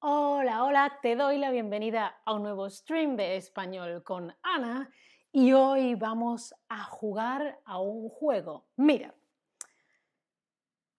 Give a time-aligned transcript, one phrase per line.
[0.00, 4.88] Hola, hola, te doy la bienvenida a un nuevo stream de español con Ana
[5.32, 8.68] y hoy vamos a jugar a un juego.
[8.76, 9.12] Mira,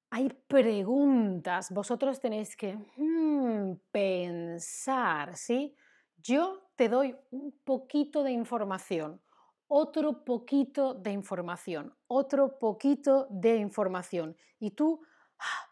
[0.09, 5.73] hay preguntas, vosotros tenéis que hmm, pensar, ¿sí?
[6.18, 9.22] Yo te doy un poquito de información,
[9.70, 15.02] otro poquito de información, otro poquito de información y tú
[15.40, 15.69] Ah,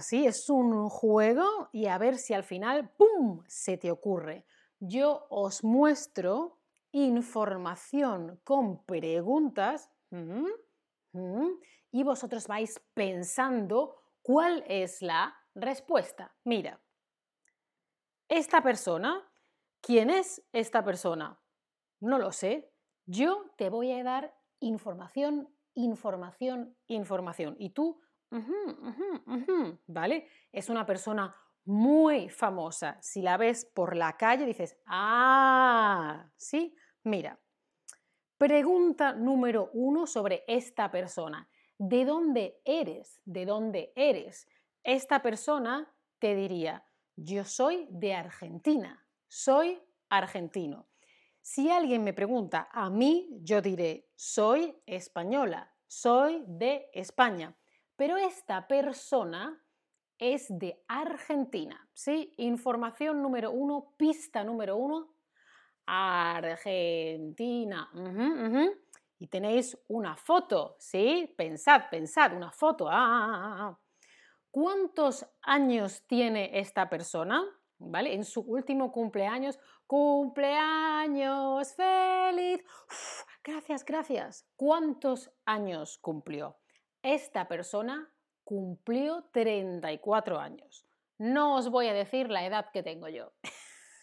[0.00, 4.46] sí, es un juego y a ver si al final, ¡pum!, se te ocurre.
[4.80, 6.58] Yo os muestro
[6.92, 9.90] información con preguntas
[11.90, 16.34] y vosotros vais pensando cuál es la respuesta.
[16.44, 16.80] Mira,
[18.28, 19.30] esta persona,
[19.80, 21.38] ¿quién es esta persona?
[22.00, 22.72] No lo sé.
[23.06, 27.56] Yo te voy a dar información, información, información.
[27.58, 28.00] Y tú
[29.86, 30.28] ¿Vale?
[30.52, 31.34] Es una persona
[31.64, 32.98] muy famosa.
[33.00, 37.38] Si la ves por la calle, dices, ah, sí, mira.
[38.36, 41.48] Pregunta número uno sobre esta persona.
[41.76, 43.20] ¿De dónde eres?
[43.24, 44.48] ¿De dónde eres?
[44.82, 46.84] Esta persona te diría,
[47.16, 50.88] yo soy de Argentina, soy argentino.
[51.40, 57.56] Si alguien me pregunta a mí, yo diré, soy española, soy de España.
[57.98, 59.60] Pero esta persona
[60.18, 62.32] es de Argentina, ¿sí?
[62.36, 65.16] Información número uno, pista número uno,
[65.84, 66.70] Argentina.
[69.18, 71.34] Y tenéis una foto, ¿sí?
[71.36, 72.88] Pensad, pensad, una foto.
[72.88, 73.76] Ah, ah, ah,
[74.52, 77.44] ¿Cuántos años tiene esta persona?
[77.78, 78.14] ¿Vale?
[78.14, 79.58] En su último cumpleaños.
[79.88, 82.64] Cumpleaños feliz.
[83.42, 84.46] gracias, gracias.
[84.54, 86.56] ¿Cuántos años cumplió?
[87.02, 88.10] Esta persona
[88.44, 90.86] cumplió 34 años.
[91.18, 93.32] No os voy a decir la edad que tengo yo.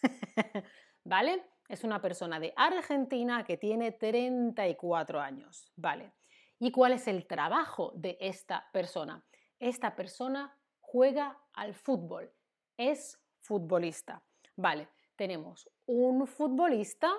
[1.04, 1.44] ¿Vale?
[1.68, 5.72] Es una persona de Argentina que tiene 34 años.
[5.76, 6.12] ¿Vale?
[6.58, 9.24] ¿Y cuál es el trabajo de esta persona?
[9.58, 12.32] Esta persona juega al fútbol.
[12.76, 14.22] Es futbolista.
[14.56, 17.12] Vale, tenemos un futbolista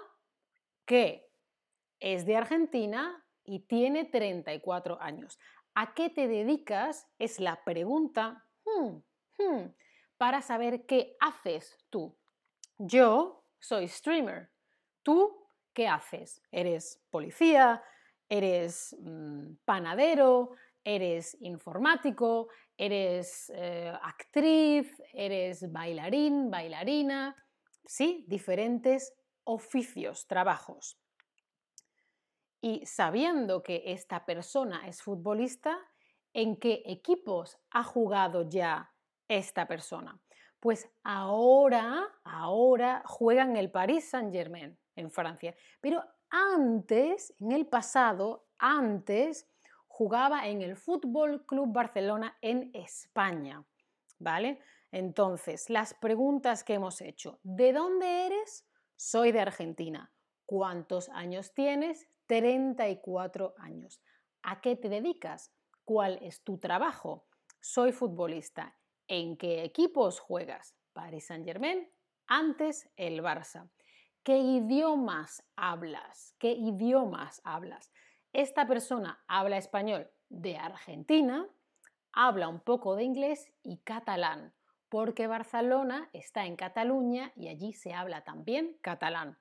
[0.86, 1.30] que
[2.00, 5.40] es de Argentina y tiene 34 años.
[5.80, 7.08] ¿A qué te dedicas?
[7.20, 8.96] Es la pregunta hmm,
[9.38, 9.66] hmm,
[10.18, 12.18] para saber qué haces tú.
[12.80, 14.50] Yo soy streamer.
[15.04, 16.42] ¿Tú qué haces?
[16.52, 17.84] ¿Eres policía?
[18.28, 20.56] ¿Eres mm, panadero?
[20.84, 22.48] ¿Eres informático?
[22.76, 25.00] ¿Eres eh, actriz?
[25.14, 26.50] ¿Eres bailarín?
[26.50, 27.36] ¿Bailarina?
[27.86, 29.14] Sí, diferentes
[29.44, 30.98] oficios, trabajos.
[32.62, 35.78] Y sabiendo que esta persona es futbolista,
[36.34, 38.92] ¿en qué equipos ha jugado ya
[39.28, 40.20] esta persona?
[40.60, 45.56] Pues ahora, ahora juega en el Paris Saint-Germain, en Francia.
[45.80, 49.48] Pero antes, en el pasado, antes
[49.88, 53.64] jugaba en el Fútbol Club Barcelona en España.
[54.20, 54.60] ¿Vale?
[54.92, 57.40] Entonces, las preguntas que hemos hecho.
[57.44, 58.68] ¿De dónde eres?
[58.96, 60.12] Soy de Argentina.
[60.46, 62.08] ¿Cuántos años tienes?
[62.28, 64.02] 34 años.
[64.44, 65.52] ¿A qué te dedicas?
[65.84, 67.26] ¿Cuál es tu trabajo?
[67.60, 68.78] Soy futbolista.
[69.08, 70.76] ¿En qué equipos juegas?
[70.94, 71.90] Paris Saint-Germain,
[72.28, 73.70] antes el Barça.
[74.24, 76.36] ¿Qué idiomas hablas?
[76.38, 77.92] ¿Qué idiomas hablas?
[78.34, 81.48] Esta persona habla español de Argentina,
[82.12, 84.54] habla un poco de inglés y catalán,
[84.90, 89.38] porque Barcelona está en Cataluña y allí se habla también catalán.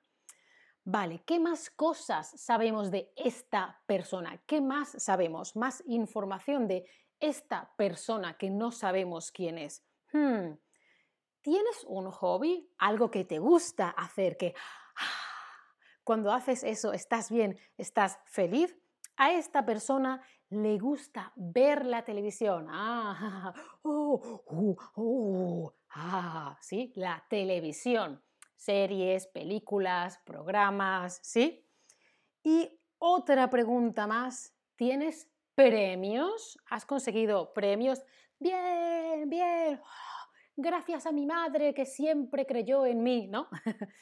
[0.89, 4.41] Vale, ¿qué más cosas sabemos de esta persona?
[4.45, 5.57] ¿Qué más sabemos?
[5.57, 6.85] Más información de
[7.19, 9.83] esta persona que no sabemos quién es.
[10.13, 10.53] Hmm,
[11.41, 12.71] ¿Tienes un hobby?
[12.77, 14.37] ¿Algo que te gusta hacer?
[14.37, 14.55] Que
[16.05, 18.73] cuando haces eso estás bien, estás feliz.
[19.17, 22.67] A esta persona le gusta ver la televisión.
[22.69, 28.23] Ah, oh, oh, oh, ah, sí, la televisión
[28.57, 31.65] series, películas, programas, ¿sí?
[32.43, 36.57] Y otra pregunta más, ¿tienes premios?
[36.69, 38.03] ¿Has conseguido premios?
[38.39, 39.79] Bien, bien.
[40.57, 43.47] Gracias a mi madre que siempre creyó en mí, ¿no?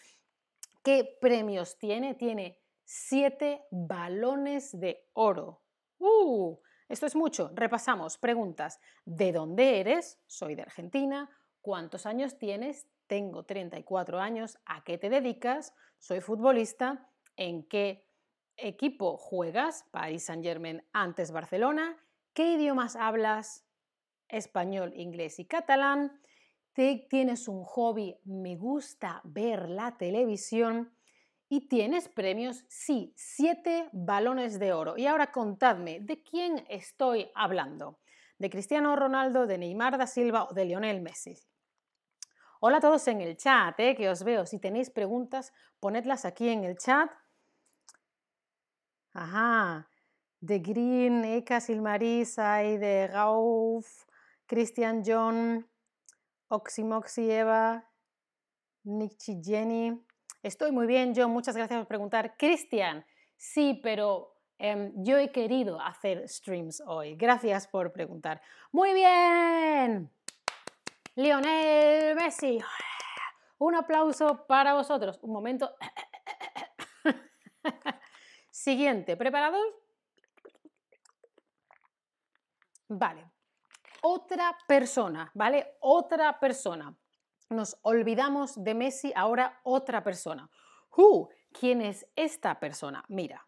[0.84, 2.16] ¿Qué premios tiene?
[2.16, 5.62] Tiene siete balones de oro.
[6.00, 6.58] ¡Uh!
[6.88, 7.52] Esto es mucho.
[7.54, 8.18] Repasamos.
[8.18, 8.80] Preguntas.
[9.04, 10.22] ¿De dónde eres?
[10.28, 11.30] Soy de Argentina.
[11.66, 12.88] ¿Cuántos años tienes?
[13.08, 15.74] tengo 34 años, ¿a qué te dedicas?
[15.98, 18.08] Soy futbolista, ¿en qué
[18.56, 19.84] equipo juegas?
[19.90, 21.98] Paris Saint Germain antes Barcelona,
[22.34, 23.66] ¿qué idiomas hablas?
[24.28, 26.22] español, inglés y catalán.
[26.76, 30.96] tienes un hobby, me gusta ver la televisión.
[31.50, 34.98] Y tienes premios, sí, siete balones de oro.
[34.98, 37.98] Y ahora contadme, ¿de quién estoy hablando?
[38.38, 41.36] ¿De Cristiano Ronaldo, de Neymar da Silva o de Lionel Messi?
[42.68, 44.48] Hola a todos en el chat, eh, que os veo.
[44.48, 47.12] Si tenéis preguntas, ponedlas aquí en el chat.
[49.14, 49.88] Ajá.
[50.40, 54.08] De Green, Eka Silmarisa y de Gauf,
[54.48, 55.70] Christian John,
[56.48, 57.88] Oximoxi Eva,
[58.84, 60.04] Nichi Jenny.
[60.42, 61.30] Estoy muy bien, John.
[61.30, 62.36] Muchas gracias por preguntar.
[62.36, 63.06] Cristian,
[63.38, 67.16] sí, pero em, yo he querido hacer streams hoy.
[67.16, 68.42] Gracias por preguntar.
[68.72, 70.15] Muy bien.
[71.16, 72.60] Lionel Messi.
[73.60, 75.18] Un aplauso para vosotros.
[75.22, 75.74] Un momento.
[78.52, 79.66] Siguiente, ¿preparados?
[82.90, 83.32] Vale.
[84.02, 85.78] Otra persona, ¿vale?
[85.80, 86.94] Otra persona.
[87.50, 90.50] Nos olvidamos de Messi, ahora otra persona.
[90.98, 91.30] Who?
[91.52, 93.06] ¿Quién es esta persona?
[93.08, 93.48] Mira.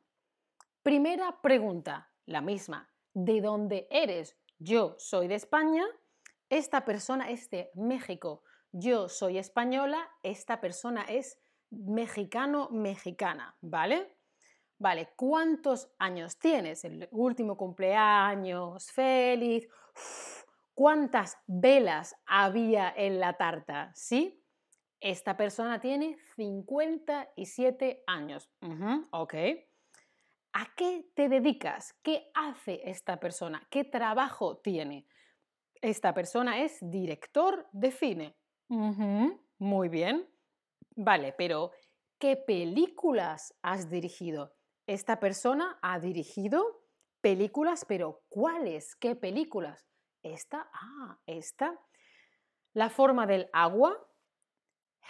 [0.84, 2.90] Primera pregunta, la misma.
[3.14, 4.38] ¿De dónde eres?
[4.58, 5.86] Yo soy de España
[6.50, 11.40] esta persona es de México, yo soy española, esta persona es
[11.70, 14.18] mexicano-mexicana, ¿vale?
[14.80, 16.86] Vale, ¿cuántos años tienes?
[16.86, 19.68] El último cumpleaños, feliz.
[20.76, 23.92] ¿Cuántas velas había en la tarta?
[23.96, 24.44] ¿Sí?
[25.00, 28.50] Esta persona tiene 57 años.
[29.12, 29.34] ok.
[30.54, 31.96] ¿A qué te dedicas?
[32.04, 33.66] ¿Qué hace esta persona?
[33.70, 35.08] ¿Qué trabajo tiene?
[35.82, 38.36] Esta persona es director de cine.
[38.70, 40.28] muy bien.
[40.96, 41.72] Vale, pero
[42.18, 44.54] ¿qué películas has dirigido?
[44.88, 46.84] Esta persona ha dirigido
[47.22, 48.96] películas, pero ¿cuáles?
[48.96, 49.88] ¿Qué películas?
[50.24, 51.80] Esta, ah, esta.
[52.74, 53.98] La forma del agua,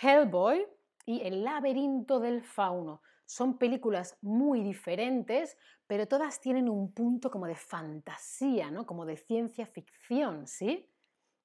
[0.02, 0.68] Hellboy
[1.06, 3.02] y El laberinto del fauno.
[3.28, 8.86] Son películas muy diferentes, pero todas tienen un punto como de fantasía, ¿no?
[8.86, 10.90] Como de ciencia ficción, ¿sí?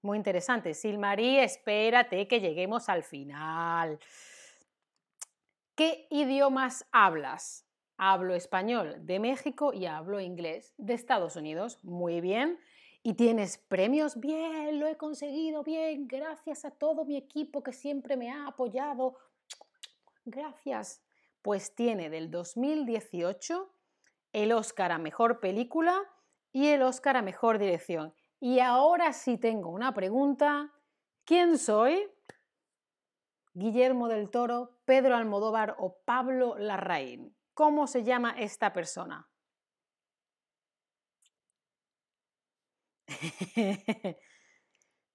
[0.01, 0.75] Muy interesante.
[0.75, 3.99] Silmarí, espérate que lleguemos al final.
[5.75, 7.67] ¿Qué idiomas hablas?
[7.97, 11.81] Hablo español de México y hablo inglés de Estados Unidos.
[11.83, 12.61] Muy bien.
[13.03, 14.21] ¿Y tienes premios?
[14.21, 19.17] Bien, lo he conseguido, bien, gracias a todo mi equipo que siempre me ha apoyado.
[20.25, 21.03] Gracias
[21.43, 23.75] pues tiene del 2018
[24.33, 26.01] el Oscar a Mejor Película
[26.53, 28.15] y el Oscar a Mejor Dirección.
[28.41, 30.73] Y ahora sí tengo una pregunta.
[31.25, 32.11] ¿Quién soy?
[33.55, 37.37] Guillermo del Toro, Pedro Almodóvar o Pablo Larraín.
[37.55, 39.29] ¿Cómo se llama esta persona?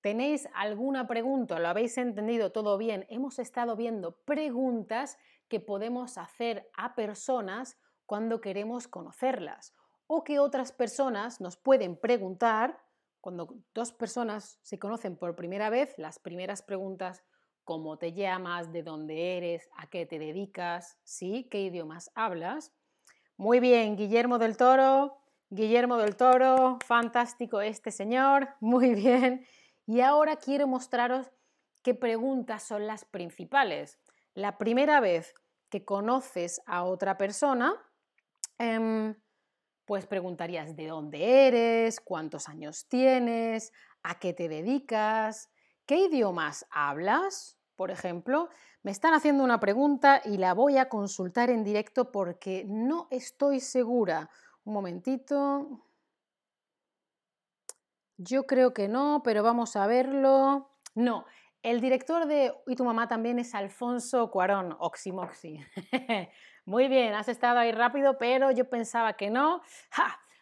[0.01, 1.59] ¿Tenéis alguna pregunta?
[1.59, 3.07] ¿Lo habéis entendido todo bien?
[3.09, 9.73] Hemos estado viendo preguntas que podemos hacer a personas cuando queremos conocerlas
[10.07, 12.79] o que otras personas nos pueden preguntar
[13.21, 17.23] cuando dos personas se conocen por primera vez, las primeras preguntas,
[17.65, 21.49] cómo te llamas, de dónde eres, a qué te dedicas, ¿sí?
[21.51, 22.71] ¿Qué idiomas hablas?
[23.35, 25.17] Muy bien, Guillermo del Toro,
[25.49, 29.45] Guillermo del Toro, fantástico este señor, muy bien.
[29.85, 31.30] Y ahora quiero mostraros
[31.83, 33.99] qué preguntas son las principales.
[34.37, 35.33] La primera vez
[35.67, 37.73] que conoces a otra persona,
[38.59, 39.15] em,
[39.83, 45.49] pues preguntarías de dónde eres, cuántos años tienes, a qué te dedicas,
[45.87, 48.49] qué idiomas hablas, por ejemplo.
[48.83, 53.59] Me están haciendo una pregunta y la voy a consultar en directo porque no estoy
[53.59, 54.29] segura.
[54.65, 55.83] Un momentito.
[58.17, 60.69] Yo creo que no, pero vamos a verlo.
[60.94, 61.25] No,
[61.68, 65.59] el director de Y tu mamá también es Alfonso Cuarón, Oximoxi.
[66.66, 69.62] Muy bien, has estado ahí rápido, pero yo pensaba que no.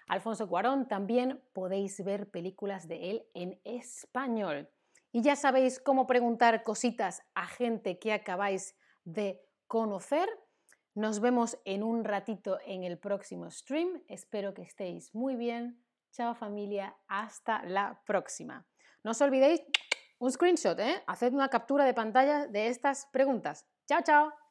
[0.07, 4.69] Alfonso Cuarón, también podéis ver películas de él en español.
[5.11, 10.29] Y ya sabéis cómo preguntar cositas a gente que acabáis de conocer.
[10.93, 14.03] Nos vemos en un ratito en el próximo stream.
[14.07, 15.83] Espero que estéis muy bien.
[16.11, 18.63] Chao familia, hasta la próxima.
[19.03, 19.61] No os olvidéis
[20.19, 21.03] un screenshot, ¿eh?
[21.07, 23.65] Haced una captura de pantalla de estas preguntas.
[23.87, 24.44] Chao, chao.